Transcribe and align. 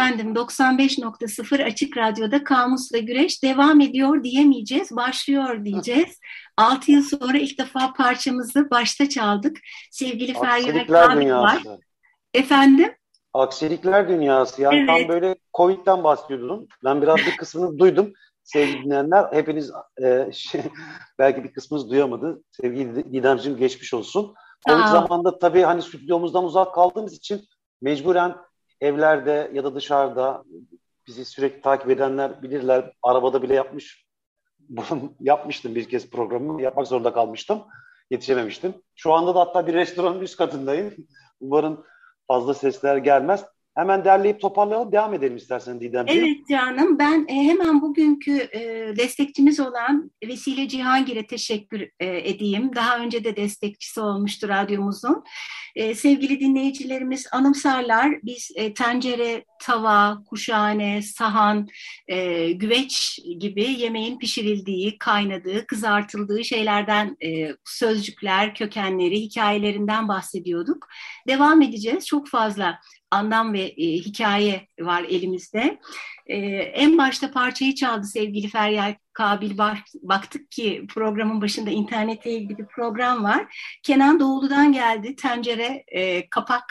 Efendim 0.00 0.34
95.0 0.34 1.64
Açık 1.64 1.96
Radyo'da 1.96 2.44
Kamusla 2.44 2.98
Güreş 2.98 3.42
devam 3.42 3.80
ediyor 3.80 4.24
diyemeyeceğiz, 4.24 4.96
başlıyor 4.96 5.64
diyeceğiz. 5.64 6.18
6 6.56 6.92
yıl 6.92 7.02
sonra 7.02 7.38
ilk 7.38 7.58
defa 7.58 7.92
parçamızı 7.92 8.70
başta 8.70 9.08
çaldık. 9.08 9.58
Sevgili 9.90 10.34
Feryal 10.34 10.86
Kamil 10.86 11.30
var. 11.30 11.62
Efendim? 12.34 12.94
Aksilikler 13.34 14.08
dünyası. 14.08 14.62
Yani 14.62 14.76
evet. 14.76 14.88
tam 14.88 15.08
böyle 15.08 15.34
Covid'den 15.54 16.04
bahsediyordun. 16.04 16.68
Ben 16.84 17.02
biraz 17.02 17.16
bir 17.16 17.36
kısmını 17.36 17.78
duydum. 17.78 18.12
Sevgili 18.44 18.84
dinleyenler 18.84 19.26
hepiniz 19.32 19.72
e, 20.02 20.30
şey, 20.32 20.62
belki 21.18 21.44
bir 21.44 21.52
kısmınız 21.52 21.90
duyamadı. 21.90 22.42
Sevgili 22.50 23.12
Didemciğim 23.12 23.58
geçmiş 23.58 23.94
olsun. 23.94 24.34
Covid 24.68 24.84
zamanında 24.84 25.38
tabii 25.38 25.62
hani 25.62 25.82
stüdyomuzdan 25.82 26.44
uzak 26.44 26.74
kaldığımız 26.74 27.14
için 27.14 27.44
mecburen 27.82 28.36
evlerde 28.80 29.50
ya 29.54 29.64
da 29.64 29.74
dışarıda 29.74 30.44
bizi 31.06 31.24
sürekli 31.24 31.60
takip 31.60 31.90
edenler 31.90 32.42
bilirler. 32.42 32.92
Arabada 33.02 33.42
bile 33.42 33.54
yapmış 33.54 34.06
yapmıştım 35.20 35.74
bir 35.74 35.88
kez 35.88 36.10
programı. 36.10 36.62
Yapmak 36.62 36.86
zorunda 36.86 37.12
kalmıştım. 37.12 37.62
Yetişememiştim. 38.10 38.74
Şu 38.94 39.12
anda 39.12 39.34
da 39.34 39.40
hatta 39.40 39.66
bir 39.66 39.74
restoranın 39.74 40.20
üst 40.20 40.36
katındayım. 40.36 40.94
Umarım 41.40 41.84
fazla 42.28 42.54
sesler 42.54 42.96
gelmez. 42.96 43.44
Hemen 43.80 44.04
derleyip 44.04 44.40
toparlayalım. 44.40 44.92
Devam 44.92 45.14
edelim 45.14 45.36
istersen 45.36 45.80
Didemciğim. 45.80 46.24
Evet 46.24 46.48
canım. 46.50 46.98
Ben 46.98 47.26
e, 47.28 47.34
hemen 47.34 47.82
bugünkü 47.82 48.36
e, 48.52 48.60
destekçimiz 48.96 49.60
olan 49.60 50.10
Vesile 50.28 50.68
Cihangir'e 50.68 51.26
teşekkür 51.26 51.80
e, 52.00 52.30
edeyim. 52.30 52.70
Daha 52.74 52.98
önce 52.98 53.24
de 53.24 53.36
destekçisi 53.36 54.00
olmuştu 54.00 54.48
radyomuzun. 54.48 55.24
Sevgili 55.94 56.40
dinleyicilerimiz 56.40 57.26
anımsarlar. 57.32 58.22
Biz 58.22 58.50
tencere, 58.74 59.44
tava, 59.62 60.22
kuşhane, 60.26 61.02
sahan, 61.02 61.68
güveç 62.54 63.18
gibi 63.38 63.62
yemeğin 63.62 64.18
pişirildiği, 64.18 64.98
kaynadığı, 64.98 65.66
kızartıldığı 65.66 66.44
şeylerden 66.44 67.16
sözcükler, 67.64 68.54
kökenleri, 68.54 69.20
hikayelerinden 69.20 70.08
bahsediyorduk. 70.08 70.88
Devam 71.28 71.62
edeceğiz. 71.62 72.06
Çok 72.06 72.28
fazla 72.28 72.80
anlam 73.10 73.52
ve 73.52 73.60
e, 73.60 73.86
hikaye 73.86 74.66
var 74.80 75.04
elimizde. 75.08 75.78
E, 76.26 76.36
en 76.56 76.98
başta 76.98 77.30
parçayı 77.30 77.74
çaldı 77.74 78.06
sevgili 78.06 78.48
Feryal 78.48 78.94
Kabil. 79.12 79.58
Baktık 80.02 80.50
ki 80.50 80.86
programın 80.88 81.40
başında 81.40 81.70
internete 81.70 82.30
ilgili 82.30 82.58
bir 82.58 82.66
program 82.66 83.24
var. 83.24 83.56
Kenan 83.82 84.20
Doğulu'dan 84.20 84.72
geldi. 84.72 85.16
Tencere, 85.16 85.84
e, 85.88 86.28
kapak 86.28 86.64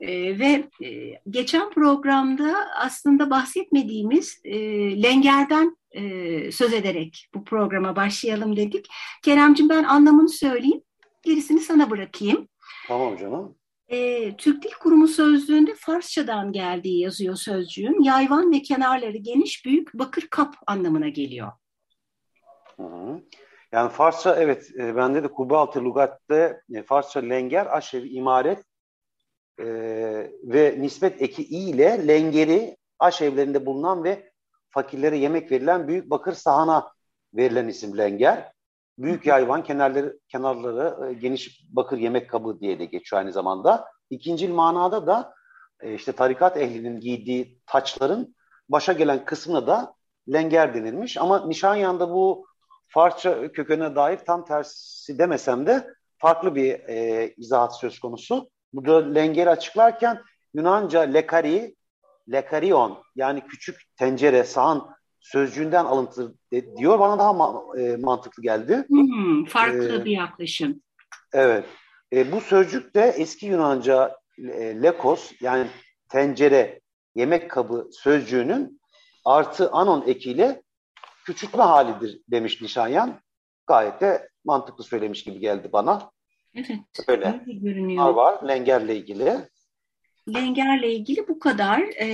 e, 0.00 0.38
ve 0.38 0.64
e, 0.84 1.20
geçen 1.30 1.70
programda 1.70 2.54
aslında 2.76 3.30
bahsetmediğimiz 3.30 4.40
e, 4.44 4.58
Lenger'den 5.02 5.76
e, 5.92 6.52
söz 6.52 6.72
ederek 6.72 7.28
bu 7.34 7.44
programa 7.44 7.96
başlayalım 7.96 8.56
dedik. 8.56 8.86
Keremcim 9.22 9.68
ben 9.68 9.84
anlamını 9.84 10.28
söyleyeyim, 10.28 10.82
gerisini 11.22 11.60
sana 11.60 11.90
bırakayım. 11.90 12.48
Tamam 12.88 13.16
canım. 13.16 13.59
E, 13.90 14.36
Türk 14.36 14.62
Dil 14.62 14.70
Kurumu 14.70 15.08
sözlüğünde 15.08 15.74
Farsçadan 15.74 16.52
geldiği 16.52 17.00
yazıyor 17.00 17.36
sözcüğün. 17.36 18.02
Yayvan 18.02 18.52
ve 18.52 18.62
kenarları 18.62 19.16
geniş, 19.16 19.64
büyük, 19.64 19.94
bakır 19.94 20.26
kap 20.30 20.54
anlamına 20.66 21.08
geliyor. 21.08 21.52
Hı 22.76 22.82
hı. 22.82 23.20
Yani 23.72 23.90
Farsça 23.90 24.36
evet 24.36 24.70
e, 24.78 24.96
bende 24.96 25.24
de 25.24 25.28
Kubaltı 25.28 25.84
Lugat'te 25.84 26.60
e, 26.74 26.82
Farsça 26.82 27.20
lenger, 27.20 27.76
aşevi, 27.76 28.08
imaret 28.08 28.64
e, 29.58 29.66
ve 30.42 30.76
nispet 30.78 31.22
eki 31.22 31.42
i 31.42 31.70
ile 31.70 32.08
lengeri 32.08 32.76
aşevlerinde 32.98 33.66
bulunan 33.66 34.04
ve 34.04 34.32
fakirlere 34.68 35.18
yemek 35.18 35.52
verilen 35.52 35.88
büyük 35.88 36.10
bakır 36.10 36.32
sahana 36.32 36.92
verilen 37.34 37.68
isim 37.68 37.98
lenger. 37.98 38.52
Büyük 38.98 39.26
yayvan 39.26 39.62
kenarları 39.62 40.18
kenarları 40.28 41.10
e, 41.10 41.12
geniş 41.12 41.64
bakır 41.68 41.98
yemek 41.98 42.30
kabı 42.30 42.60
diye 42.60 42.78
de 42.78 42.84
geçiyor 42.84 43.22
aynı 43.22 43.32
zamanda. 43.32 43.84
İkinci 44.10 44.48
manada 44.48 45.06
da 45.06 45.34
e, 45.80 45.94
işte 45.94 46.12
tarikat 46.12 46.56
ehlinin 46.56 47.00
giydiği 47.00 47.60
taçların 47.66 48.34
başa 48.68 48.92
gelen 48.92 49.24
kısmına 49.24 49.66
da 49.66 49.94
lenger 50.32 50.74
denilmiş. 50.74 51.16
Ama 51.16 51.46
Nişanyan'da 51.46 52.10
bu 52.10 52.46
Farsça 52.88 53.52
kökene 53.52 53.96
dair 53.96 54.18
tam 54.18 54.44
tersi 54.44 55.18
demesem 55.18 55.66
de 55.66 55.94
farklı 56.18 56.54
bir 56.54 56.72
e, 56.72 57.28
izahat 57.36 57.76
söz 57.78 57.98
konusu. 57.98 58.50
Burada 58.72 59.12
lengeri 59.14 59.50
açıklarken 59.50 60.22
Yunanca 60.54 61.00
lekari, 61.00 61.76
lekarion 62.32 63.02
yani 63.16 63.46
küçük 63.46 63.80
tencere, 63.96 64.44
sahan 64.44 64.94
sözcüğünden 65.20 65.84
alıntı 65.84 66.34
diyor. 66.76 66.98
Bana 66.98 67.18
daha 67.18 67.30
ma- 67.30 67.80
e, 67.80 67.96
mantıklı 67.96 68.42
geldi. 68.42 68.84
Hmm, 68.88 69.44
farklı 69.44 70.00
ee, 70.00 70.04
bir 70.04 70.10
yaklaşım. 70.10 70.82
Evet. 71.32 71.64
E, 72.12 72.32
bu 72.32 72.40
sözcük 72.40 72.94
de 72.94 73.02
eski 73.02 73.46
Yunanca 73.46 74.16
e, 74.38 74.82
lekos 74.82 75.32
yani 75.40 75.66
tencere, 76.08 76.80
yemek 77.14 77.50
kabı 77.50 77.88
sözcüğünün 77.92 78.80
artı 79.24 79.70
anon 79.70 80.04
ekiyle 80.06 80.62
küçültme 81.24 81.62
halidir 81.62 82.20
demiş 82.30 82.62
Nişanyan. 82.62 83.20
Gayet 83.66 84.00
de 84.00 84.28
mantıklı 84.44 84.84
söylemiş 84.84 85.24
gibi 85.24 85.38
geldi 85.38 85.68
bana. 85.72 86.10
Evet. 86.54 86.70
Öyle. 87.08 87.40
Var 87.96 88.10
var 88.10 88.48
Lenger'le 88.48 88.88
ilgili. 88.88 89.48
Lenger'le 90.28 90.92
ilgili 90.92 91.28
bu 91.28 91.38
kadar. 91.38 91.80
E, 91.80 92.08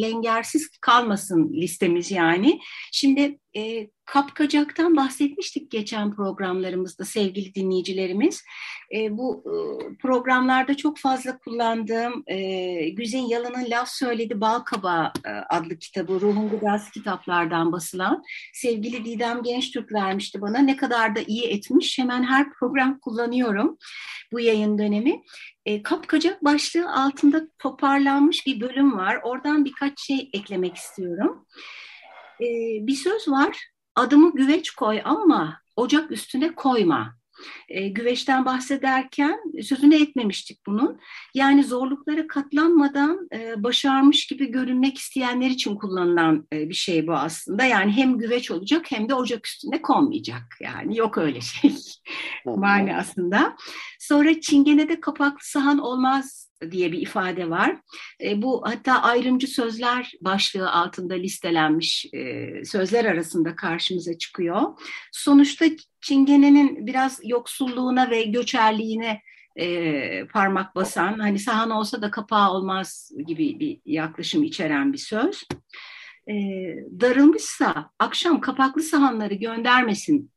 lengersiz 0.00 0.68
kalmasın 0.80 1.52
listemiz 1.52 2.10
yani. 2.10 2.60
Şimdi 2.92 3.38
e, 3.56 3.88
kapkacaktan 4.04 4.96
bahsetmiştik 4.96 5.70
geçen 5.70 6.14
programlarımızda 6.14 7.04
sevgili 7.04 7.54
dinleyicilerimiz. 7.54 8.42
E, 8.94 9.18
bu 9.18 9.44
e, 9.46 9.54
programlarda 9.96 10.76
çok 10.76 10.98
fazla 10.98 11.38
kullandığım 11.38 12.22
e, 12.26 12.88
Güzin 12.88 13.26
Yalın'ın 13.28 13.70
Laf 13.70 13.88
Söyledi 13.88 14.40
Balkaba 14.40 15.12
e, 15.26 15.30
adlı 15.30 15.78
kitabı 15.78 16.20
Ruhun 16.20 16.50
Gıdası 16.50 16.90
kitaplardan 16.90 17.72
basılan 17.72 18.22
sevgili 18.52 19.04
Didem 19.04 19.42
Gençtürk 19.42 19.92
vermişti 19.92 20.40
bana. 20.40 20.58
Ne 20.58 20.76
kadar 20.76 21.16
da 21.16 21.20
iyi 21.20 21.44
etmiş. 21.44 21.98
Hemen 21.98 22.22
her 22.22 22.52
program 22.52 22.98
kullanıyorum 22.98 23.78
bu 24.32 24.40
yayın 24.40 24.78
dönemi. 24.78 25.22
E, 25.66 25.82
kapkacak 25.82 26.44
başlığı 26.44 26.92
altında 26.92 27.48
toparlanmış 27.58 28.46
bir 28.46 28.60
bölüm 28.60 28.96
var. 28.96 29.20
Oradan 29.22 29.64
birkaç 29.64 30.00
şey 30.00 30.30
eklemek 30.32 30.76
istiyorum. 30.76 31.46
E, 32.40 32.46
bir 32.86 32.96
söz 32.96 33.28
var. 33.28 33.58
Adımı 33.94 34.34
güveç 34.34 34.70
koy 34.70 35.00
ama 35.04 35.60
ocak 35.76 36.10
üstüne 36.10 36.54
koyma 36.54 37.14
e, 37.68 37.88
güveçten 37.88 38.44
bahsederken 38.44 39.40
sözünü 39.62 40.02
etmemiştik 40.02 40.66
bunun. 40.66 41.00
Yani 41.34 41.64
zorluklara 41.64 42.26
katlanmadan 42.26 43.28
e, 43.32 43.62
başarmış 43.62 44.26
gibi 44.26 44.50
görünmek 44.50 44.98
isteyenler 44.98 45.50
için 45.50 45.76
kullanılan 45.76 46.46
e, 46.52 46.68
bir 46.68 46.74
şey 46.74 47.06
bu 47.06 47.12
aslında. 47.12 47.64
Yani 47.64 47.92
hem 47.92 48.18
güveç 48.18 48.50
olacak 48.50 48.86
hem 48.90 49.08
de 49.08 49.14
ocak 49.14 49.46
üstünde 49.46 49.82
konmayacak. 49.82 50.42
Yani 50.60 50.96
yok 50.96 51.18
öyle 51.18 51.40
şey 51.40 51.74
manasında. 52.46 53.56
Sonra 53.98 54.40
çingenede 54.40 55.00
kapaklı 55.00 55.38
sahan 55.40 55.78
olmaz 55.78 56.50
diye 56.70 56.92
bir 56.92 56.98
ifade 56.98 57.50
var. 57.50 57.76
E, 58.24 58.42
bu 58.42 58.62
hatta 58.66 59.02
ayrımcı 59.02 59.46
sözler 59.46 60.12
başlığı 60.20 60.70
altında 60.70 61.14
listelenmiş 61.14 62.06
e, 62.12 62.48
sözler 62.64 63.04
arasında 63.04 63.56
karşımıza 63.56 64.18
çıkıyor. 64.18 64.62
Sonuçta 65.12 65.66
çingenenin 66.00 66.86
biraz 66.86 67.20
yoksulluğuna 67.24 68.10
ve 68.10 68.22
göçerliğine 68.22 69.20
e, 69.56 70.26
parmak 70.26 70.74
basan, 70.74 71.18
hani 71.18 71.38
sahan 71.38 71.70
olsa 71.70 72.02
da 72.02 72.10
kapağı 72.10 72.50
olmaz 72.50 73.10
gibi 73.26 73.60
bir 73.60 73.80
yaklaşım 73.84 74.42
içeren 74.42 74.92
bir 74.92 74.98
söz. 74.98 75.44
E, 76.28 76.34
darılmışsa 77.00 77.90
akşam 77.98 78.40
kapaklı 78.40 78.82
sahanları 78.82 79.34
göndermesin 79.34 80.33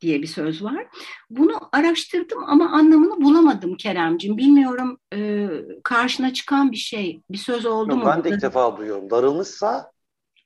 diye 0.00 0.22
bir 0.22 0.26
söz 0.26 0.64
var. 0.64 0.86
Bunu 1.30 1.60
araştırdım 1.72 2.44
ama 2.44 2.70
anlamını 2.70 3.24
bulamadım 3.24 3.76
Keremcim. 3.76 4.36
Bilmiyorum 4.36 4.98
e, 5.14 5.48
karşına 5.84 6.32
çıkan 6.32 6.72
bir 6.72 6.76
şey, 6.76 7.20
bir 7.30 7.38
söz 7.38 7.66
oldu 7.66 7.90
Yok, 7.90 7.98
mu? 7.98 8.10
Ben 8.10 8.24
de 8.24 8.30
ilk 8.30 8.42
defa 8.42 8.76
duyuyorum. 8.76 9.10
Darılmışsa 9.10 9.92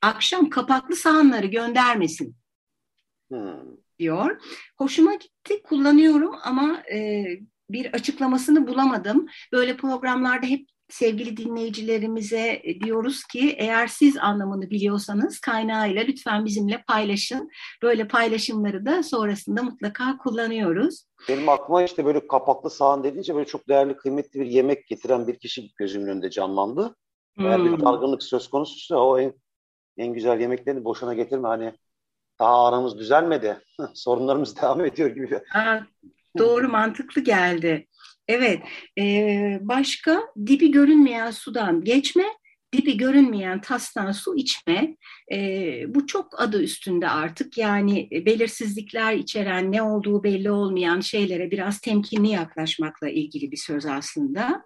akşam 0.03 0.51
kapaklı 0.51 0.97
sahanları 0.97 1.47
göndermesin 1.47 2.37
hmm. 3.31 3.77
diyor. 3.99 4.41
Hoşuma 4.79 5.15
gitti, 5.15 5.63
kullanıyorum 5.63 6.35
ama 6.45 6.83
e, 6.93 7.25
bir 7.71 7.95
açıklamasını 7.95 8.67
bulamadım. 8.67 9.27
Böyle 9.53 9.77
programlarda 9.77 10.47
hep 10.47 10.69
sevgili 10.91 11.37
dinleyicilerimize 11.37 12.63
diyoruz 12.85 13.25
ki 13.25 13.55
eğer 13.59 13.87
siz 13.87 14.17
anlamını 14.17 14.71
biliyorsanız 14.71 15.41
kaynağıyla 15.41 16.03
lütfen 16.03 16.45
bizimle 16.45 16.85
paylaşın. 16.89 17.51
Böyle 17.83 18.09
paylaşımları 18.09 18.87
da 18.87 19.03
sonrasında 19.03 19.63
mutlaka 19.63 20.19
kullanıyoruz. 20.19 21.05
Benim 21.29 21.49
aklıma 21.49 21.83
işte 21.83 22.05
böyle 22.05 22.27
kapaklı 22.27 22.71
sahan 22.71 23.05
dediğince 23.05 23.35
böyle 23.35 23.47
çok 23.47 23.69
değerli, 23.69 23.97
kıymetli 23.97 24.41
bir 24.41 24.47
yemek 24.47 24.87
getiren 24.87 25.27
bir 25.27 25.39
kişi 25.39 25.71
gözümün 25.79 26.07
önünde 26.07 26.31
canlandı. 26.31 26.97
Eğer 27.39 27.59
hmm. 27.59 27.79
bir 27.79 27.85
dargınlık 27.85 28.23
söz 28.23 28.49
konusuysa 28.49 28.97
o 28.97 29.19
en, 29.19 29.33
en 29.97 30.13
güzel 30.13 30.41
yemeklerini 30.41 30.85
boşuna 30.85 31.15
getirme. 31.15 31.49
Hani 31.49 31.73
daha 32.41 32.67
aramız 32.69 32.99
düzelmedi, 32.99 33.61
sorunlarımız 33.95 34.57
devam 34.63 34.85
ediyor 34.85 35.11
gibi. 35.11 35.41
Aa, 35.55 35.81
doğru, 36.39 36.69
mantıklı 36.69 37.23
geldi. 37.23 37.87
Evet, 38.31 38.63
e, 38.99 39.59
başka 39.63 40.23
dibi 40.47 40.71
görünmeyen 40.71 41.31
sudan 41.31 41.85
geçme, 41.85 42.25
dibi 42.73 42.97
görünmeyen 42.97 43.61
tastan 43.61 44.13
su 44.13 44.37
içme. 44.37 44.97
E, 45.33 45.39
bu 45.95 46.07
çok 46.07 46.41
adı 46.41 46.63
üstünde 46.63 47.09
artık. 47.09 47.59
Yani 47.59 48.09
belirsizlikler 48.11 49.15
içeren, 49.15 49.73
ne 49.73 49.83
olduğu 49.83 50.23
belli 50.23 50.51
olmayan 50.51 51.01
şeylere 51.01 51.51
biraz 51.51 51.81
temkinli 51.81 52.29
yaklaşmakla 52.29 53.09
ilgili 53.09 53.51
bir 53.53 53.57
söz 53.57 53.87
aslında. 53.87 54.63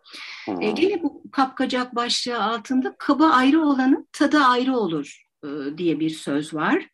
E, 0.61 0.71
gene 0.71 1.03
bu 1.03 1.23
kapkacak 1.33 1.95
başlığı 1.95 2.43
altında 2.43 2.95
kaba 2.99 3.27
ayrı 3.31 3.61
olanın 3.61 4.09
tadı 4.13 4.39
ayrı 4.39 4.77
olur 4.77 5.27
e, 5.45 5.79
diye 5.79 6.01
bir 6.01 6.11
söz 6.11 6.55
var. 6.55 6.89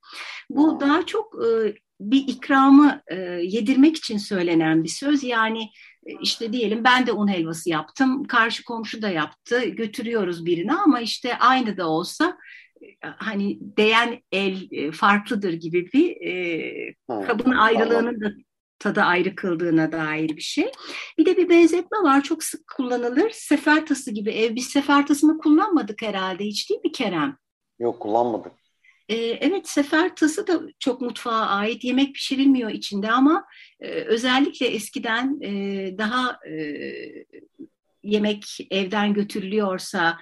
Bu 0.50 0.80
daha 0.80 1.06
çok 1.06 1.34
e, 1.44 1.74
bir 2.00 2.28
ikramı 2.28 3.02
e, 3.06 3.16
yedirmek 3.42 3.96
için 3.96 4.18
söylenen 4.18 4.84
bir 4.84 4.88
söz. 4.88 5.24
Yani 5.24 5.62
e, 6.06 6.12
işte 6.22 6.52
diyelim 6.52 6.84
ben 6.84 7.06
de 7.06 7.12
un 7.12 7.28
helvası 7.28 7.70
yaptım, 7.70 8.24
karşı 8.24 8.64
komşu 8.64 9.02
da 9.02 9.08
yaptı, 9.08 9.64
götürüyoruz 9.64 10.46
birini 10.46 10.72
ama 10.72 11.00
işte 11.00 11.38
aynı 11.38 11.76
da 11.76 11.88
olsa 11.88 12.38
e, 12.82 12.86
hani 13.02 13.58
değen 13.60 14.22
el 14.32 14.68
e, 14.70 14.92
farklıdır 14.92 15.52
gibi 15.52 15.92
bir 15.92 16.26
e, 16.26 16.94
kabın 17.26 17.52
ayrılığının 17.52 18.20
da 18.20 18.32
tadı 18.78 19.00
ayrı 19.00 19.34
kıldığına 19.34 19.92
dair 19.92 20.36
bir 20.36 20.42
şey. 20.42 20.72
Bir 21.18 21.26
de 21.26 21.36
bir 21.36 21.48
benzetme 21.48 21.98
var 22.02 22.22
çok 22.22 22.44
sık 22.44 22.60
kullanılır. 22.76 23.30
Sefer 23.30 23.86
tası 23.86 24.10
gibi 24.10 24.30
ev. 24.30 24.54
Biz 24.54 24.66
sefer 24.66 25.06
tasını 25.06 25.38
kullanmadık 25.38 26.02
herhalde 26.02 26.44
hiç 26.44 26.70
değil 26.70 26.80
mi 26.84 26.92
Kerem? 26.92 27.36
Yok 27.78 28.00
kullanmadık. 28.00 28.52
Ee, 29.10 29.16
evet 29.16 29.68
sefer 29.68 30.16
tası 30.16 30.46
da 30.46 30.60
çok 30.78 31.00
mutfağa 31.00 31.46
ait 31.46 31.84
yemek 31.84 32.14
pişirilmiyor 32.14 32.70
içinde 32.70 33.10
ama 33.10 33.44
e, 33.80 33.90
özellikle 33.90 34.66
eskiden 34.66 35.40
e, 35.42 35.50
daha 35.98 36.38
e, 36.48 36.54
yemek 38.02 38.44
evden 38.70 39.14
götürülüyorsa 39.14 40.18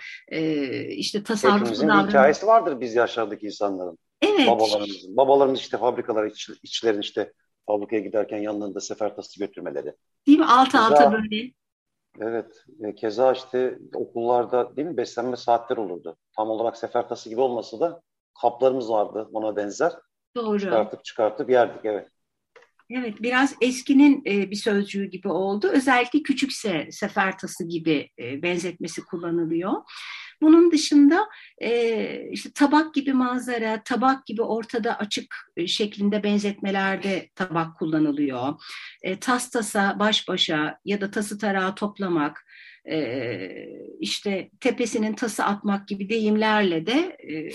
işte 0.90 1.22
tasarruflu 1.22 1.60
Hepimizin 1.60 1.88
bir 1.88 2.08
hikayesi 2.08 2.46
vardır 2.46 2.80
biz 2.80 2.94
yaşlardaki 2.94 3.46
insanların. 3.46 3.98
Evet. 4.22 4.46
Babalarımızın. 4.46 5.16
Babalarımız 5.16 5.60
işte 5.60 5.78
fabrikalara 5.78 6.26
iç, 6.26 6.50
içlerin 6.62 7.00
işte 7.00 7.32
fabrikaya 7.66 8.02
giderken 8.02 8.38
yanlarında 8.38 8.80
sefer 8.80 9.16
tası 9.16 9.38
götürmeleri. 9.38 9.92
Değil 10.26 10.38
mi? 10.38 10.46
Altı 10.46 10.70
keza, 10.70 10.84
alta 10.84 11.12
böyle. 11.12 11.52
Evet. 12.20 12.64
Keza 12.96 13.32
işte 13.32 13.78
okullarda 13.94 14.76
değil 14.76 14.88
mi 14.88 14.96
beslenme 14.96 15.36
saatleri 15.36 15.80
olurdu. 15.80 16.16
Tam 16.36 16.50
olarak 16.50 16.76
sefer 16.76 17.08
tası 17.08 17.28
gibi 17.28 17.40
olmasa 17.40 17.80
da 17.80 18.02
kaplarımız 18.40 18.90
vardı 18.90 19.28
ona 19.32 19.56
benzer. 19.56 19.92
Doğru. 20.36 20.60
Çıkartıp 20.60 21.04
çıkartıp 21.04 21.50
yerdik 21.50 21.84
evet. 21.84 22.08
Evet 22.90 23.22
biraz 23.22 23.54
eskinin 23.60 24.22
e, 24.26 24.50
bir 24.50 24.56
sözcüğü 24.56 25.04
gibi 25.04 25.28
oldu. 25.28 25.68
Özellikle 25.68 26.22
küçükse 26.22 26.88
sefertası 26.90 27.68
gibi 27.68 28.10
e, 28.18 28.42
benzetmesi 28.42 29.04
kullanılıyor. 29.04 29.72
Bunun 30.40 30.72
dışında 30.72 31.28
e, 31.58 32.30
işte 32.30 32.50
tabak 32.54 32.94
gibi 32.94 33.12
manzara, 33.12 33.82
tabak 33.82 34.26
gibi 34.26 34.42
ortada 34.42 34.98
açık 34.98 35.34
e, 35.56 35.66
şeklinde 35.66 36.22
benzetmelerde 36.22 37.28
tabak 37.34 37.78
kullanılıyor. 37.78 38.54
E, 39.02 39.20
tas 39.20 39.50
tasa, 39.50 39.98
baş 39.98 40.28
başa 40.28 40.78
ya 40.84 41.00
da 41.00 41.10
tası 41.10 41.38
tarağı 41.38 41.74
toplamak, 41.74 42.46
e, 42.90 43.38
işte 44.00 44.50
tepesinin 44.60 45.12
tası 45.12 45.44
atmak 45.44 45.88
gibi 45.88 46.08
deyimlerle 46.08 46.86
de 46.86 47.16
e, 47.32 47.48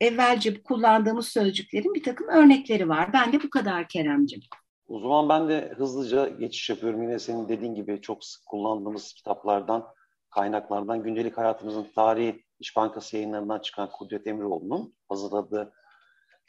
evvelce 0.00 0.62
kullandığımız 0.62 1.28
sözcüklerin 1.28 1.94
bir 1.94 2.02
takım 2.02 2.28
örnekleri 2.28 2.88
var. 2.88 3.12
Ben 3.12 3.32
de 3.32 3.42
bu 3.42 3.50
kadar 3.50 3.88
Keremcim. 3.88 4.40
O 4.88 5.00
zaman 5.00 5.28
ben 5.28 5.48
de 5.48 5.74
hızlıca 5.76 6.28
geçiş 6.28 6.70
yapıyorum. 6.70 7.02
Yine 7.02 7.18
senin 7.18 7.48
dediğin 7.48 7.74
gibi 7.74 8.00
çok 8.00 8.24
sık 8.24 8.46
kullandığımız 8.46 9.12
kitaplardan, 9.12 9.86
kaynaklardan, 10.30 11.02
gündelik 11.02 11.38
hayatımızın 11.38 11.86
tarihi 11.94 12.44
İş 12.58 12.76
Bankası 12.76 13.16
yayınlarından 13.16 13.58
çıkan 13.58 13.90
Kudret 13.90 14.26
Emiroğlu'nun 14.26 14.94
hazırladığı 15.08 15.72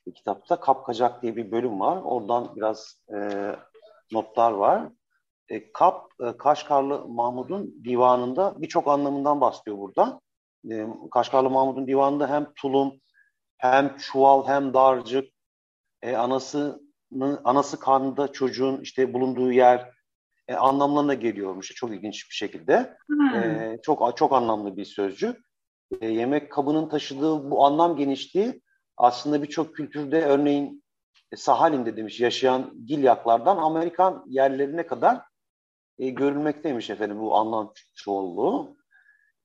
bir 0.08 0.14
kitapta 0.14 0.60
Kapkacak 0.60 1.22
diye 1.22 1.36
bir 1.36 1.52
bölüm 1.52 1.80
var. 1.80 2.02
Oradan 2.04 2.56
biraz 2.56 2.96
e, 3.14 3.52
notlar 4.12 4.52
var. 4.52 4.90
E, 5.50 5.72
Kap, 5.72 6.12
e, 6.20 6.38
Kaşgarlı 6.38 7.08
Mahmud'un 7.08 7.84
divanında 7.84 8.62
birçok 8.62 8.88
anlamından 8.88 9.42
bahsediyor 9.42 9.78
burada. 9.78 10.22
E, 10.72 10.88
Kaşgarlı 11.12 11.50
Mahmud'un 11.50 11.88
divanında 11.88 12.30
hem 12.30 12.54
tulum, 12.56 12.94
hem 13.62 13.98
çuval 13.98 14.48
hem 14.48 14.74
darcık 14.74 15.34
e, 16.02 16.16
anasının 16.16 17.40
anası 17.44 17.80
karnında 17.80 18.32
çocuğun 18.32 18.82
işte 18.82 19.14
bulunduğu 19.14 19.52
yer 19.52 19.92
e, 20.48 20.56
anlamlarına 20.56 21.14
geliyormuş 21.14 21.72
çok 21.76 21.92
ilginç 21.92 22.30
bir 22.30 22.36
şekilde. 22.36 22.98
Hmm. 23.08 23.36
E, 23.36 23.80
çok 23.84 24.18
çok 24.18 24.34
anlamlı 24.34 24.78
bir 24.78 24.86
sözcük. 24.86 25.38
E, 26.02 26.08
yemek 26.08 26.52
kabının 26.52 26.90
taşıdığı 26.90 27.52
bu 27.52 27.66
anlam 27.66 27.96
genişliği 27.96 28.62
aslında 28.98 29.44
birçok 29.44 29.76
kültürde 29.76 30.26
örneğin 30.26 30.84
e, 31.32 31.36
Sahalin'de 31.36 31.98
demiş 31.98 32.20
yaşayan 32.20 32.74
Gilyaklardan 32.86 33.58
Amerikan 33.58 34.24
yerlerine 34.28 34.88
kadar 34.88 35.22
e, 36.00 36.10
görülmekteymiş 36.10 36.90
efendim 36.90 37.20
bu 37.20 37.36
anlam 37.36 37.74
çoğunluğu. 37.96 38.78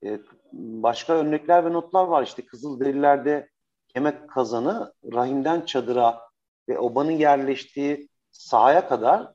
E, 0.05 0.21
başka 0.53 1.13
örnekler 1.13 1.65
ve 1.65 1.73
notlar 1.73 2.05
var 2.07 2.23
işte 2.23 2.47
Kızılderililerde 2.47 3.49
yemek 3.97 4.31
kazanı 4.31 4.93
rahimden 5.13 5.61
çadıra 5.61 6.21
ve 6.69 6.79
obanın 6.79 7.11
yerleştiği 7.11 8.09
sahaya 8.31 8.89
kadar 8.89 9.33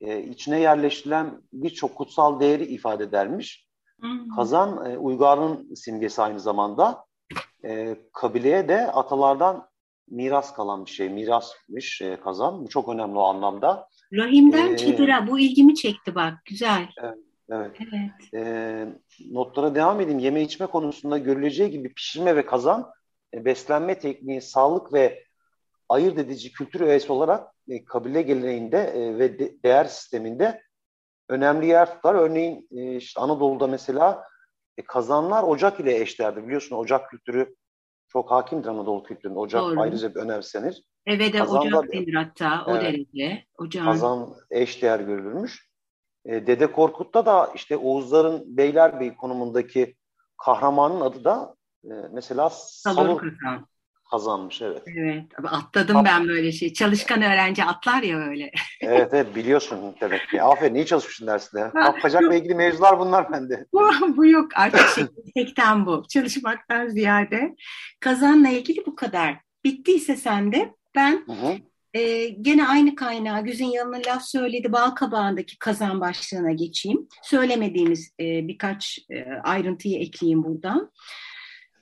e, 0.00 0.22
içine 0.22 0.60
yerleştirilen 0.60 1.42
birçok 1.52 1.94
kutsal 1.94 2.40
değeri 2.40 2.64
ifade 2.64 3.04
edermiş. 3.04 3.66
Hmm. 4.00 4.28
Kazan 4.36 4.90
e, 4.90 4.98
uygarlığın 4.98 5.74
simgesi 5.74 6.22
aynı 6.22 6.40
zamanda. 6.40 7.04
E, 7.64 7.96
kabileye 8.12 8.68
de 8.68 8.92
atalardan 8.92 9.68
miras 10.10 10.54
kalan 10.54 10.86
bir 10.86 10.90
şey. 10.90 11.08
Mirasmış 11.08 12.02
e, 12.02 12.20
kazan. 12.24 12.64
Bu 12.64 12.68
çok 12.68 12.88
önemli 12.88 13.18
o 13.18 13.22
anlamda. 13.22 13.88
Rahimden 14.12 14.72
ee, 14.72 14.76
çadıra. 14.76 15.26
Bu 15.26 15.38
ilgimi 15.38 15.74
çekti 15.74 16.14
bak. 16.14 16.34
Güzel. 16.44 16.88
Evet. 17.02 17.18
Evet. 17.50 17.76
evet. 17.80 18.34
E, 18.34 18.86
notlara 19.32 19.74
devam 19.74 20.00
edeyim. 20.00 20.18
Yeme 20.18 20.42
içme 20.42 20.66
konusunda 20.66 21.18
görüleceği 21.18 21.70
gibi 21.70 21.94
pişirme 21.94 22.36
ve 22.36 22.46
kazan 22.46 22.90
beslenme 23.44 23.98
tekniği, 23.98 24.40
sağlık 24.40 24.92
ve 24.92 25.24
ayırt 25.88 26.18
edici 26.18 26.52
kültür 26.52 26.80
öğesi 26.80 27.12
olarak 27.12 27.52
e, 27.68 27.84
kabile 27.84 28.22
geleneğinde 28.22 28.78
e, 28.78 29.18
ve 29.18 29.38
de, 29.38 29.62
değer 29.62 29.84
sisteminde 29.84 30.62
önemli 31.28 31.66
yer 31.66 31.94
tutar. 31.94 32.14
Örneğin 32.14 32.68
e, 32.70 32.96
işte 32.96 33.20
Anadolu'da 33.20 33.66
mesela 33.66 34.24
e, 34.78 34.82
kazanlar 34.82 35.42
ocak 35.42 35.80
ile 35.80 36.00
eşlerdir. 36.00 36.44
Biliyorsun 36.44 36.76
ocak 36.76 37.10
kültürü 37.10 37.54
çok 38.08 38.30
hakimdir 38.30 38.68
Anadolu 38.68 39.02
kültüründe. 39.02 39.38
Ocak 39.38 39.62
Doğru. 39.62 39.80
ayrıca 39.80 40.12
önemsenir. 40.14 40.82
Eve 41.06 41.32
de 41.32 41.38
Kazanda, 41.38 41.78
ocak 41.78 41.92
denir 41.92 42.14
hatta 42.14 42.64
o 42.66 42.70
evet, 42.70 42.82
derece. 42.82 43.44
Ocağın. 43.58 43.86
Kazan 43.86 44.34
eş 44.50 44.82
değer 44.82 45.00
görülürmüş. 45.00 45.70
E, 46.24 46.46
Dede 46.46 46.72
Korkut'ta 46.72 47.26
da 47.26 47.50
işte 47.54 47.76
Oğuzların 47.76 48.56
Beylerbeyi 48.56 49.16
konumundaki 49.16 49.96
kahramanın 50.44 51.00
adı 51.00 51.24
da 51.24 51.55
e, 51.90 51.94
mesela 52.12 52.50
Salur 52.50 53.20
Kazan. 53.20 53.66
kazanmış. 54.10 54.62
Evet. 54.62 54.82
Evet. 54.86 55.24
Atladım 55.44 56.04
ben 56.04 56.28
böyle 56.28 56.52
şey. 56.52 56.72
Çalışkan 56.72 57.22
öğrenci 57.22 57.64
atlar 57.64 58.02
ya 58.02 58.18
öyle. 58.18 58.50
evet 58.80 59.14
evet 59.14 59.36
biliyorsun 59.36 59.94
demek 60.00 60.28
ki. 60.28 60.42
Aferin 60.42 60.74
iyi 60.74 60.86
çalışmışsın 60.86 61.26
dersinde. 61.26 61.70
Kapkacakla 61.70 62.34
ilgili 62.36 62.54
mevzular 62.54 62.98
bunlar 62.98 63.32
bende. 63.32 63.66
bu, 63.72 63.90
bu 64.16 64.26
yok 64.26 64.48
artık 64.54 64.88
şey, 64.88 65.04
tekten 65.34 65.86
bu. 65.86 66.02
Çalışmaktan 66.08 66.88
ziyade. 66.88 67.54
Kazanla 68.00 68.48
ilgili 68.48 68.86
bu 68.86 68.96
kadar. 68.96 69.40
Bittiyse 69.64 70.16
sende 70.16 70.74
ben 70.94 71.24
hı 71.26 71.32
hı. 71.32 71.56
E, 71.96 72.28
gene 72.28 72.68
aynı 72.68 72.94
kaynağı 72.94 73.44
Güzin 73.44 73.64
Yalın'ın 73.64 74.02
laf 74.06 74.22
söyledi 74.22 74.72
bal 74.72 74.90
kabağındaki 74.90 75.58
kazan 75.58 76.00
başlığına 76.00 76.52
geçeyim. 76.52 77.08
Söylemediğimiz 77.22 78.14
e, 78.20 78.48
birkaç 78.48 78.98
e, 79.10 79.24
ayrıntıyı 79.44 79.98
ekleyeyim 79.98 80.44
buradan. 80.44 80.92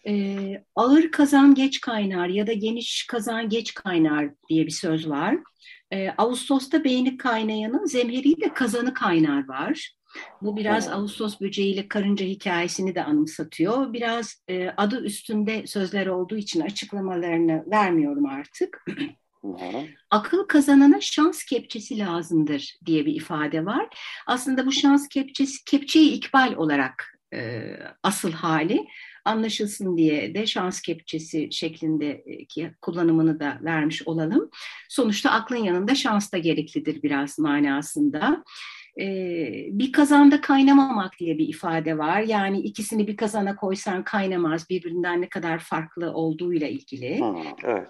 E, 0.07 0.65
ağır 0.75 1.11
kazan 1.11 1.55
geç 1.55 1.81
kaynar 1.81 2.29
ya 2.29 2.47
da 2.47 2.53
geniş 2.53 3.07
kazan 3.07 3.49
geç 3.49 3.75
kaynar 3.75 4.31
diye 4.49 4.67
bir 4.67 4.71
söz 4.71 5.09
var. 5.09 5.37
E, 5.93 6.11
Ağustos'ta 6.11 6.85
beyni 6.85 7.17
kaynayanın 7.17 7.87
zemheriyle 7.87 8.55
kazanı 8.55 8.95
kaynar 8.95 9.49
var. 9.49 9.95
Bu 10.43 10.57
biraz 10.57 10.89
Ağustos 10.89 11.41
böceğiyle 11.41 11.89
karınca 11.89 12.27
hikayesini 12.27 12.95
de 12.95 13.05
anımsatıyor. 13.05 13.93
Biraz 13.93 14.43
e, 14.49 14.69
adı 14.77 15.05
üstünde 15.05 15.67
sözler 15.67 16.07
olduğu 16.07 16.37
için 16.37 16.61
açıklamalarını 16.61 17.65
vermiyorum 17.71 18.27
artık. 18.27 18.85
Akıl 20.11 20.47
kazanana 20.47 21.01
şans 21.01 21.45
kepçesi 21.45 21.99
lazımdır 21.99 22.75
diye 22.87 23.07
bir 23.07 23.15
ifade 23.15 23.65
var. 23.65 23.89
Aslında 24.27 24.67
bu 24.67 24.73
şans 24.73 25.09
kepçesi, 25.09 25.65
kepçeyi 25.65 26.13
ikbal 26.13 26.55
olarak 26.55 27.19
e, 27.35 27.63
asıl 28.03 28.33
hali 28.33 28.87
anlaşılsın 29.25 29.97
diye 29.97 30.35
de 30.35 30.47
şans 30.47 30.81
kepçesi 30.81 31.49
şeklindeki 31.53 32.71
kullanımını 32.81 33.41
da 33.41 33.59
vermiş 33.63 34.09
olalım. 34.09 34.51
Sonuçta 34.89 35.31
aklın 35.31 35.65
yanında 35.65 35.95
şans 35.95 36.33
da 36.33 36.39
gereklidir 36.39 37.03
biraz 37.03 37.39
manasında. 37.39 38.45
Ee, 39.01 39.67
bir 39.71 39.93
kazanda 39.93 40.41
kaynamamak 40.41 41.19
diye 41.19 41.39
bir 41.39 41.49
ifade 41.49 41.99
var. 41.99 42.21
Yani 42.21 42.61
ikisini 42.61 43.07
bir 43.07 43.17
kazana 43.17 43.57
koysan 43.57 44.05
kaynamaz 44.05 44.71
birbirinden 44.71 45.21
ne 45.23 45.29
kadar 45.29 45.59
farklı 45.59 46.13
olduğuyla 46.13 46.69
ilgili. 46.69 47.19
Hmm, 47.19 47.37
evet 47.65 47.89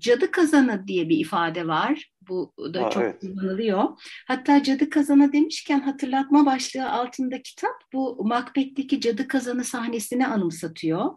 cadı 0.00 0.30
kazanı 0.30 0.88
diye 0.88 1.08
bir 1.08 1.18
ifade 1.18 1.66
var. 1.66 2.10
Bu 2.30 2.52
da 2.74 2.84
ha, 2.84 2.90
çok 2.90 3.02
evet. 3.02 3.20
kullanılıyor. 3.20 3.84
Hatta 4.26 4.62
cadı 4.62 4.90
kazanı 4.90 5.32
demişken 5.32 5.80
hatırlatma 5.80 6.46
başlığı 6.46 6.90
altında 6.90 7.42
kitap 7.42 7.74
bu 7.92 8.24
Macbeth'teki 8.24 9.00
cadı 9.00 9.28
kazanı 9.28 9.64
sahnesini 9.64 10.26
anımsatıyor. 10.26 11.10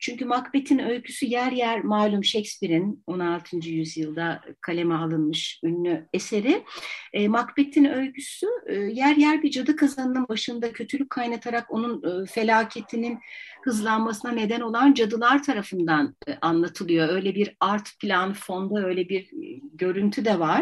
Çünkü 0.00 0.24
Macbeth'in 0.24 0.78
öyküsü 0.78 1.26
yer 1.26 1.52
yer 1.52 1.84
malum 1.84 2.24
Shakespeare'in 2.24 3.02
16. 3.06 3.56
yüzyılda 3.56 4.40
kaleme 4.60 4.94
alınmış 4.94 5.60
ünlü 5.64 6.08
eseri. 6.12 6.64
E, 7.12 7.28
Macbeth'in 7.28 7.84
öyküsü 7.84 8.46
e, 8.66 8.74
yer 8.74 9.16
yer 9.16 9.42
bir 9.42 9.50
cadı 9.50 9.76
kazanının 9.76 10.28
başında 10.28 10.72
kötülük 10.72 11.10
kaynatarak 11.10 11.66
onun 11.70 12.22
e, 12.22 12.26
felaketinin 12.26 13.18
hızlanmasına 13.64 14.30
neden 14.30 14.60
olan 14.60 14.94
cadılar 14.94 15.42
tarafından 15.42 16.16
e, 16.28 16.34
anlatılıyor. 16.40 17.08
Öyle 17.08 17.34
bir 17.34 17.56
art 17.60 17.88
plan 18.00 18.32
fonda 18.32 18.86
öyle 18.86 19.08
bir 19.08 19.22
e, 19.22 19.60
görüntü 19.72 20.24
de 20.24 20.38
var. 20.38 20.57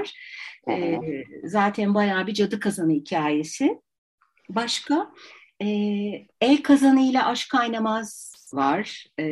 E, 0.68 0.98
zaten 1.44 1.94
bayağı 1.94 2.26
bir 2.26 2.34
cadı 2.34 2.60
kazanı 2.60 2.92
hikayesi. 2.92 3.80
Başka 4.48 5.12
e, 5.62 5.66
el 6.40 6.62
kazanıyla 6.62 7.26
aşk 7.26 7.50
kaynamaz 7.50 8.32
var. 8.52 9.06
E, 9.18 9.26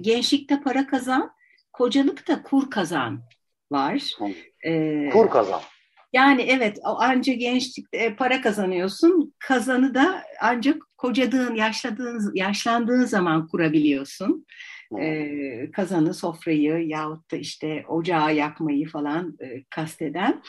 gençlikte 0.00 0.60
para 0.60 0.86
kazan, 0.86 1.30
kocalıkta 1.72 2.42
kur 2.42 2.70
kazan 2.70 3.22
var. 3.70 4.12
E, 4.64 5.10
kur 5.10 5.30
kazan. 5.30 5.60
Yani 6.12 6.42
evet 6.42 6.78
ancak 6.82 7.38
gençlikte 7.38 8.16
para 8.16 8.40
kazanıyorsun. 8.40 9.34
Kazanı 9.38 9.94
da 9.94 10.22
ancak 10.40 10.76
kocadığın, 10.96 11.54
yaşladığın, 11.54 12.32
yaşlandığın 12.34 13.04
zaman 13.04 13.48
kurabiliyorsun. 13.48 14.46
Ee, 15.00 15.70
kazanı, 15.72 16.14
sofrayı 16.14 16.86
yahut 16.86 17.30
da 17.32 17.36
işte 17.36 17.84
ocağı 17.88 18.34
yakmayı 18.34 18.88
falan 18.88 19.36
e, 19.40 19.64
kasteden. 19.64 20.42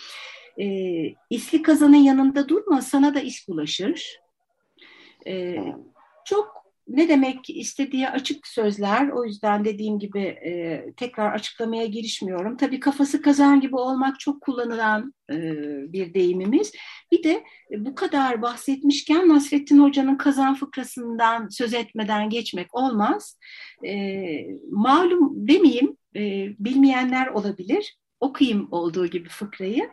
Ee, 0.62 1.14
isli 1.30 1.62
kazanın 1.62 1.96
yanında 1.96 2.50
durma 2.50 2.82
sana 2.82 3.16
da 3.16 3.20
is 3.20 3.48
bulaşır. 3.48 4.20
Ee, 5.28 5.74
çok 6.26 6.57
ne 6.88 7.10
demek 7.10 7.50
istediği 7.50 8.10
açık 8.10 8.48
sözler. 8.48 9.10
O 9.10 9.26
yüzden 9.26 9.66
dediğim 9.66 10.00
gibi 10.00 10.20
e, 10.20 10.84
tekrar 10.98 11.34
açıklamaya 11.34 11.86
girişmiyorum. 11.86 12.58
Tabii 12.58 12.80
kafası 12.80 13.22
kazan 13.22 13.62
gibi 13.62 13.76
olmak 13.76 14.20
çok 14.20 14.42
kullanılan 14.42 15.14
e, 15.32 15.36
bir 15.94 16.14
deyimimiz. 16.14 16.72
Bir 17.12 17.24
de 17.24 17.44
bu 17.78 17.96
kadar 17.96 18.42
bahsetmişken 18.42 19.30
Nasrettin 19.30 19.80
Hoca'nın 19.80 20.16
kazan 20.16 20.56
fıkrasından 20.56 21.48
söz 21.50 21.74
etmeden 21.74 22.30
geçmek 22.30 22.76
olmaz. 22.76 23.40
E, 23.86 23.94
malum 24.72 25.48
demeyeyim, 25.48 25.98
e, 26.16 26.22
bilmeyenler 26.60 27.28
olabilir 27.28 27.98
okuyayım 28.20 28.68
olduğu 28.72 29.08
gibi 29.08 29.30
fıkrayı. 29.30 29.90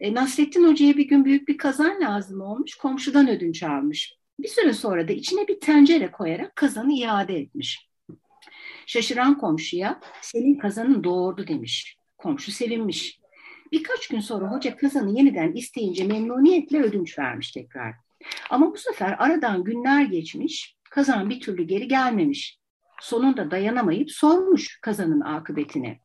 E, 0.00 0.14
Nasrettin 0.14 0.68
Hoca'ya 0.68 0.96
bir 0.96 1.08
gün 1.08 1.24
büyük 1.24 1.48
bir 1.48 1.58
kazan 1.58 2.00
lazım 2.00 2.40
olmuş. 2.40 2.74
Komşudan 2.74 3.28
ödünç 3.28 3.62
almış. 3.62 4.17
Bir 4.38 4.48
süre 4.48 4.72
sonra 4.72 5.08
da 5.08 5.12
içine 5.12 5.48
bir 5.48 5.60
tencere 5.60 6.10
koyarak 6.10 6.56
kazanı 6.56 6.92
iade 6.92 7.38
etmiş. 7.38 7.88
Şaşıran 8.86 9.38
komşuya 9.38 10.00
senin 10.22 10.58
kazanın 10.58 11.04
doğurdu 11.04 11.46
demiş. 11.46 11.96
Komşu 12.18 12.52
sevinmiş. 12.52 13.20
Birkaç 13.72 14.08
gün 14.08 14.20
sonra 14.20 14.50
hoca 14.50 14.76
kazanı 14.76 15.18
yeniden 15.18 15.52
isteyince 15.52 16.04
memnuniyetle 16.04 16.82
ödünç 16.82 17.18
vermiş 17.18 17.52
tekrar. 17.52 17.94
Ama 18.50 18.72
bu 18.72 18.76
sefer 18.76 19.16
aradan 19.18 19.64
günler 19.64 20.02
geçmiş, 20.02 20.76
kazan 20.90 21.30
bir 21.30 21.40
türlü 21.40 21.62
geri 21.62 21.88
gelmemiş. 21.88 22.58
Sonunda 23.00 23.50
dayanamayıp 23.50 24.10
sormuş 24.10 24.80
kazanın 24.80 25.20
akıbetini. 25.20 26.00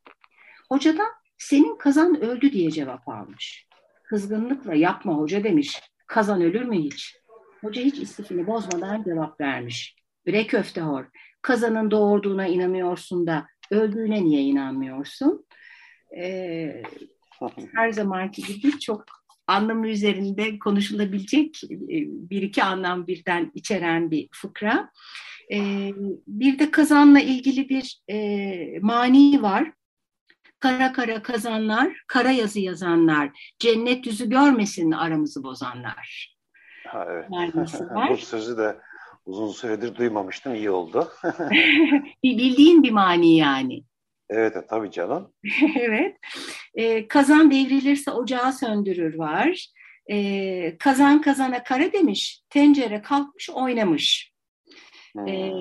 Hocadan 0.69 1.11
senin 1.37 1.77
kazan 1.77 2.21
öldü 2.21 2.51
diye 2.51 2.71
cevap 2.71 3.09
almış. 3.09 3.67
Kızgınlıkla 4.03 4.73
yapma 4.73 5.13
hoca 5.13 5.43
demiş. 5.43 5.81
Kazan 6.07 6.41
ölür 6.41 6.63
mü 6.63 6.77
hiç? 6.77 7.22
Hoca 7.63 7.81
hiç 7.81 7.99
istifini 7.99 8.47
bozmadan 8.47 9.03
cevap 9.03 9.41
vermiş. 9.41 9.95
Bre 10.27 10.47
köftehor, 10.47 11.05
kazanın 11.41 11.91
doğurduğuna 11.91 12.47
inanıyorsun 12.47 13.27
da 13.27 13.47
öldüğüne 13.71 14.23
niye 14.23 14.41
inanmıyorsun? 14.41 15.45
Ee, 16.17 16.83
her 17.75 17.91
zamanki 17.91 18.43
gibi 18.43 18.79
çok 18.79 19.05
anlamı 19.47 19.87
üzerinde 19.87 20.59
konuşulabilecek 20.59 21.63
e, 21.63 21.95
bir 22.29 22.41
iki 22.41 22.63
anlam 22.63 23.07
birden 23.07 23.51
içeren 23.53 24.11
bir 24.11 24.29
fıkra. 24.31 24.91
Ee, 25.51 25.91
bir 26.27 26.59
de 26.59 26.71
kazanla 26.71 27.19
ilgili 27.19 27.69
bir 27.69 28.01
e, 28.09 28.79
mani 28.81 29.41
var. 29.41 29.71
Kara 30.59 30.93
kara 30.93 31.21
kazanlar, 31.21 31.97
kara 32.07 32.31
yazı 32.31 32.59
yazanlar, 32.59 33.53
cennet 33.59 34.05
yüzü 34.05 34.29
görmesin 34.29 34.91
aramızı 34.91 35.43
bozanlar. 35.43 36.33
Ha, 36.93 37.07
evet. 37.09 37.25
Bu 38.09 38.17
sözü 38.17 38.57
de 38.57 38.75
uzun 39.25 39.51
süredir 39.51 39.95
duymamıştım. 39.95 40.55
İyi 40.55 40.69
oldu. 40.69 41.11
Bildiğin 42.23 42.83
bir 42.83 42.91
mani 42.91 43.37
yani. 43.37 43.83
Evet, 44.29 44.55
tabii 44.69 44.91
canım. 44.91 45.33
evet. 45.79 46.17
Ee, 46.75 47.07
kazan 47.07 47.51
devrilirse 47.51 48.11
ocağı 48.11 48.53
söndürür 48.53 49.17
var. 49.17 49.67
Ee, 50.11 50.77
kazan 50.79 51.21
kazana 51.21 51.63
kara 51.63 51.93
demiş, 51.93 52.41
tencere 52.49 53.01
kalkmış 53.01 53.49
oynamış. 53.49 54.33
Hmm. 55.13 55.27
Ee, 55.27 55.51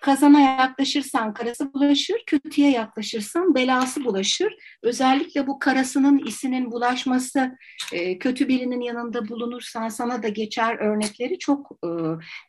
kazana 0.00 0.40
yaklaşırsan 0.40 1.34
karası 1.34 1.72
bulaşır, 1.74 2.22
kötüye 2.26 2.70
yaklaşırsan 2.70 3.54
belası 3.54 4.04
bulaşır. 4.04 4.54
Özellikle 4.82 5.46
bu 5.46 5.58
karasının 5.58 6.26
isinin 6.26 6.72
bulaşması 6.72 7.58
e, 7.92 8.18
kötü 8.18 8.48
birinin 8.48 8.80
yanında 8.80 9.28
bulunursan 9.28 9.88
sana 9.88 10.22
da 10.22 10.28
geçer 10.28 10.76
örnekleri 10.78 11.38
çok. 11.38 11.70
E, 11.84 11.88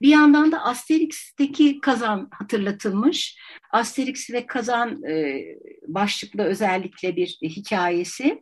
bir 0.01 0.10
yandan 0.10 0.51
da 0.51 0.63
Asterix'teki 0.63 1.79
kazan 1.81 2.27
hatırlatılmış. 2.31 3.38
Asterix 3.72 4.29
ve 4.29 4.46
kazan 4.46 5.03
e, 5.03 5.43
başlıklı 5.88 6.43
özellikle 6.43 7.15
bir 7.15 7.38
hikayesi. 7.43 8.41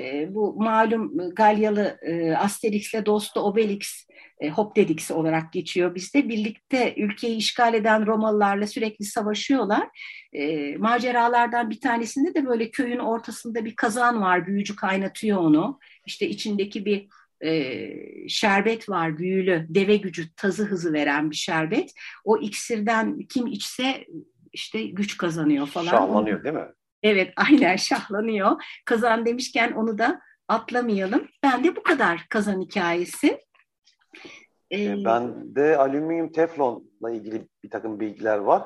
E, 0.00 0.34
bu 0.34 0.54
malum 0.62 1.34
Galyalı 1.34 1.98
e, 2.02 2.32
Asterix'le 2.32 3.06
dostu 3.06 3.40
Obelix 3.40 4.08
e, 4.40 4.50
Hopdedix 4.50 5.10
olarak 5.10 5.52
geçiyor 5.52 5.94
bizde. 5.94 6.28
Birlikte 6.28 6.94
ülkeyi 6.96 7.36
işgal 7.36 7.74
eden 7.74 8.06
Romalılarla 8.06 8.66
sürekli 8.66 9.04
savaşıyorlar. 9.04 9.88
E, 10.32 10.76
maceralardan 10.76 11.70
bir 11.70 11.80
tanesinde 11.80 12.34
de 12.34 12.46
böyle 12.46 12.70
köyün 12.70 12.98
ortasında 12.98 13.64
bir 13.64 13.76
kazan 13.76 14.20
var. 14.22 14.46
Büyücü 14.46 14.76
kaynatıyor 14.76 15.38
onu. 15.38 15.78
İşte 16.06 16.28
içindeki 16.28 16.84
bir 16.84 17.08
e, 17.44 18.28
şerbet 18.28 18.88
var 18.88 19.18
büyülü 19.18 19.66
deve 19.68 19.96
gücü 19.96 20.34
tazı 20.34 20.64
hızı 20.64 20.92
veren 20.92 21.30
bir 21.30 21.36
şerbet. 21.36 21.92
O 22.24 22.38
iksirden 22.38 23.18
kim 23.18 23.46
içse 23.46 24.06
işte 24.52 24.82
güç 24.86 25.16
kazanıyor 25.16 25.66
falan. 25.66 25.90
Şahlanıyor 25.90 26.44
değil 26.44 26.54
mi? 26.54 26.68
Evet 27.02 27.32
aynen 27.50 27.76
şahlanıyor. 27.76 28.62
Kazan 28.84 29.26
demişken 29.26 29.72
onu 29.72 29.98
da 29.98 30.20
atlamayalım. 30.48 31.28
Ben 31.42 31.64
de 31.64 31.76
bu 31.76 31.82
kadar 31.82 32.26
kazan 32.30 32.60
hikayesi. 32.60 33.40
Ee, 34.72 35.04
ben 35.04 35.54
de 35.54 35.76
alüminyum 35.76 36.32
teflonla 36.32 37.10
ilgili 37.10 37.48
bir 37.64 37.70
takım 37.70 38.00
bilgiler 38.00 38.38
var. 38.38 38.62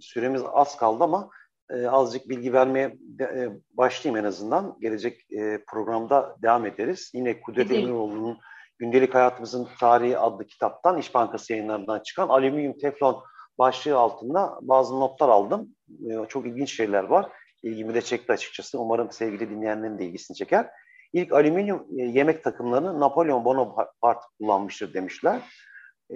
Süremiz 0.00 0.42
az 0.52 0.76
kaldı 0.76 1.04
ama 1.04 1.30
e, 1.70 1.86
azıcık 1.86 2.28
bilgi 2.28 2.52
vermeye 2.52 2.96
de, 3.00 3.24
e, 3.24 3.48
başlayayım 3.76 4.24
en 4.24 4.28
azından. 4.28 4.76
Gelecek 4.80 5.32
e, 5.32 5.64
programda 5.66 6.36
devam 6.42 6.66
ederiz. 6.66 7.10
Yine 7.14 7.40
Kudret 7.40 7.70
Emiroğlu'nun 7.70 8.38
Gündelik 8.78 9.14
Hayatımızın 9.14 9.68
Tarihi 9.80 10.18
adlı 10.18 10.46
kitaptan 10.46 10.98
İş 10.98 11.14
Bankası 11.14 11.52
yayınlarından 11.52 12.00
çıkan 12.00 12.28
alüminyum 12.28 12.78
teflon 12.78 13.22
başlığı 13.58 13.98
altında 13.98 14.58
bazı 14.62 15.00
notlar 15.00 15.28
aldım. 15.28 15.68
E, 15.88 16.28
çok 16.28 16.46
ilginç 16.46 16.76
şeyler 16.76 17.04
var. 17.04 17.30
İlgimi 17.62 17.94
de 17.94 18.02
çekti 18.02 18.32
açıkçası. 18.32 18.78
Umarım 18.80 19.10
sevgili 19.10 19.50
dinleyenlerin 19.50 19.98
de 19.98 20.04
ilgisini 20.04 20.36
çeker. 20.36 20.70
İlk 21.12 21.32
alüminyum 21.32 21.86
e, 21.98 22.02
yemek 22.02 22.44
takımlarını 22.44 23.00
Napolyon 23.00 23.44
Bonaparte 23.44 24.26
kullanmıştır 24.38 24.94
demişler. 24.94 25.40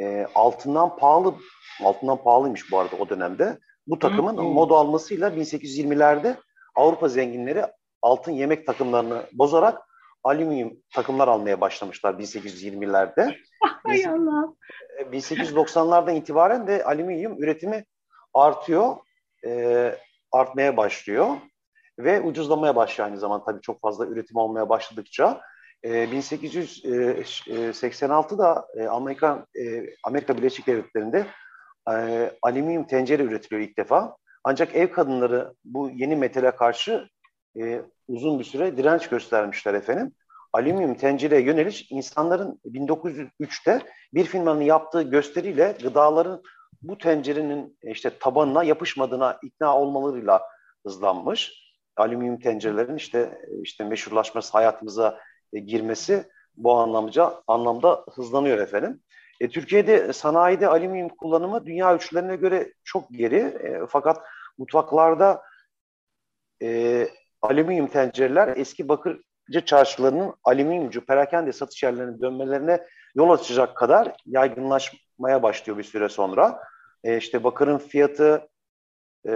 E, 0.01 0.27
altından 0.35 0.97
pahalı, 0.97 1.35
altından 1.85 2.23
pahalıymış 2.23 2.73
bu 2.73 2.79
arada 2.79 2.97
o 2.97 3.09
dönemde. 3.09 3.59
Bu 3.87 3.99
takımın 3.99 4.37
hmm. 4.37 4.45
moda 4.45 4.75
almasıyla 4.75 5.29
1820'lerde 5.29 6.37
Avrupa 6.75 7.09
zenginleri 7.09 7.65
altın 8.03 8.33
yemek 8.33 8.67
takımlarını 8.67 9.27
bozarak 9.33 9.83
alüminyum 10.25 10.77
takımlar 10.95 11.29
almaya 11.29 11.61
başlamışlar 11.61 12.15
1820'lerde. 12.15 13.37
Hay 13.85 14.07
Allah. 14.07 14.55
1890'lardan 15.13 16.17
itibaren 16.17 16.67
de 16.67 16.85
alüminyum 16.85 17.43
üretimi 17.43 17.85
artıyor, 18.35 18.97
e, 19.47 19.95
artmaya 20.35 20.77
başlıyor 20.77 21.37
ve 21.99 22.21
ucuzlamaya 22.21 22.77
başlıyor 22.77 23.09
aynı 23.09 23.19
zaman 23.19 23.45
tabii 23.45 23.61
çok 23.61 23.81
fazla 23.81 24.07
üretim 24.07 24.37
olmaya 24.37 24.69
başladıkça. 24.69 25.41
E, 25.83 26.05
1886'da 26.05 28.67
e, 28.77 28.87
Amerika 28.87 29.47
e, 29.59 29.87
Amerika 30.05 30.37
Birleşik 30.37 30.67
Devletleri'nde 30.67 31.27
e, 31.91 32.31
alüminyum 32.43 32.87
tencere 32.87 33.23
üretiliyor 33.23 33.69
ilk 33.69 33.79
defa. 33.79 34.17
Ancak 34.45 34.75
ev 34.75 34.93
kadınları 34.93 35.55
bu 35.65 35.91
yeni 35.91 36.17
metale 36.17 36.51
karşı 36.51 37.09
e, 37.61 37.83
uzun 38.09 38.39
bir 38.39 38.45
süre 38.45 38.77
direnç 38.77 39.09
göstermişler 39.09 39.75
efendim. 39.75 40.13
Alüminyum 40.53 40.95
tencereye 40.95 41.43
yöneliş 41.43 41.91
insanların 41.91 42.61
1903'te 42.65 43.81
bir 44.15 44.25
firmanın 44.25 44.61
yaptığı 44.61 45.03
gösteriyle 45.03 45.77
gıdaların 45.83 46.43
bu 46.83 46.99
tencerenin 46.99 47.79
işte 47.83 48.19
tabanına 48.19 48.65
yapışmadığına 48.65 49.39
ikna 49.43 49.79
olmalarıyla 49.79 50.43
hızlanmış. 50.87 51.65
Alüminyum 51.97 52.41
tencerelerin 52.41 52.97
işte 52.97 53.39
işte 53.63 53.85
meşhurlaşması, 53.85 54.53
hayatımıza 54.53 55.21
e, 55.53 55.59
girmesi 55.59 56.25
bu 56.57 56.75
anlamca 56.75 57.43
anlamda 57.47 58.05
hızlanıyor 58.15 58.59
efendim. 58.59 59.01
E, 59.41 59.49
Türkiye'de 59.49 60.13
sanayide 60.13 60.69
alüminyum 60.69 61.09
kullanımı 61.09 61.67
dünya 61.67 61.95
ölçülerine 61.95 62.37
göre 62.37 62.73
çok 62.85 63.11
geri. 63.11 63.37
E, 63.37 63.81
fakat 63.89 64.23
mutfaklarda 64.59 65.43
e, 66.63 67.09
alüminyum 67.43 67.87
tencereler 67.87 68.57
eski 68.57 68.89
bakırcı 68.89 69.65
çarşılarının 69.67 70.35
alüminyumcu 70.45 71.07
perakende 71.07 71.53
satış 71.53 71.83
yerlerine 71.83 72.21
dönmelerine 72.21 72.87
yol 73.15 73.31
açacak 73.31 73.77
kadar 73.77 74.17
yaygınlaşmaya 74.27 75.43
başlıyor 75.43 75.79
bir 75.79 75.85
süre 75.85 76.09
sonra. 76.09 76.61
E, 77.05 77.17
işte 77.17 77.45
bakırın 77.45 77.79
fiyatı 77.79 78.49
e, 79.29 79.35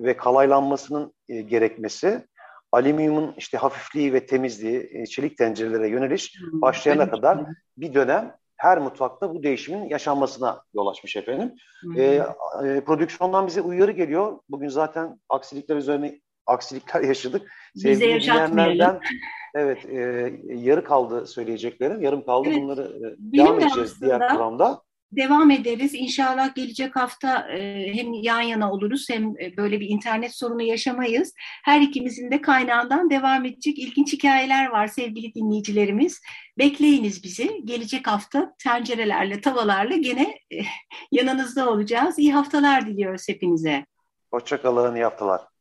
ve 0.00 0.16
kalaylanmasının 0.16 1.14
e, 1.28 1.40
gerekmesi 1.40 2.26
alüminyumun 2.72 3.34
işte 3.36 3.58
hafifliği 3.58 4.12
ve 4.12 4.26
temizliği, 4.26 4.90
e, 4.92 5.06
çelik 5.06 5.38
tencerelere 5.38 5.88
yöneliş 5.88 6.40
başlayana 6.52 7.10
kadar 7.10 7.44
bir 7.76 7.94
dönem 7.94 8.36
her 8.56 8.78
mutfakta 8.78 9.34
bu 9.34 9.42
değişimin 9.42 9.88
yaşanmasına 9.88 10.62
yol 10.74 10.86
açmış 10.86 11.16
efendim. 11.16 11.54
Hmm. 11.80 12.00
E, 12.00 12.02
e, 12.64 12.80
prodüksiyondan 12.84 13.46
bize 13.46 13.60
uyarı 13.60 13.92
geliyor. 13.92 14.38
Bugün 14.48 14.68
zaten 14.68 15.20
aksilikler 15.28 15.76
üzerine 15.76 16.20
aksilikler 16.52 17.00
yaşadık. 17.00 17.52
Bize 17.74 18.06
yaşatmayalım. 18.06 19.00
Evet, 19.54 19.84
e, 19.84 20.32
yarı 20.54 20.84
kaldı 20.84 21.26
söyleyeceklerim. 21.26 22.02
Yarım 22.02 22.24
kaldı. 22.24 22.48
Evet, 22.48 22.62
Bunları 22.62 22.82
e, 22.82 23.38
devam 23.38 23.60
edeceğiz 23.60 24.00
diğer 24.00 24.28
programda 24.28 24.82
devam 25.12 25.50
ederiz. 25.50 25.94
İnşallah 25.94 26.54
gelecek 26.54 26.96
hafta 26.96 27.48
e, 27.48 27.86
hem 27.94 28.12
yan 28.12 28.40
yana 28.40 28.72
oluruz 28.72 29.06
hem 29.10 29.40
e, 29.40 29.56
böyle 29.56 29.80
bir 29.80 29.88
internet 29.88 30.34
sorunu 30.34 30.62
yaşamayız. 30.62 31.34
Her 31.64 31.80
ikimizin 31.80 32.30
de 32.30 32.40
kaynağından 32.40 33.10
devam 33.10 33.44
edecek 33.44 33.78
ilginç 33.78 34.12
hikayeler 34.12 34.70
var 34.70 34.86
sevgili 34.86 35.34
dinleyicilerimiz. 35.34 36.20
Bekleyiniz 36.58 37.24
bizi. 37.24 37.60
Gelecek 37.64 38.06
hafta 38.06 38.54
tencerelerle, 38.58 39.40
tavalarla 39.40 39.96
gene 39.96 40.22
e, 40.50 40.56
yanınızda 41.12 41.70
olacağız. 41.70 42.18
İyi 42.18 42.32
haftalar 42.32 42.86
diliyoruz 42.86 43.28
hepinize. 43.28 43.86
Hoşçakalın, 44.30 44.94
iyi 44.94 45.04
haftalar. 45.04 45.51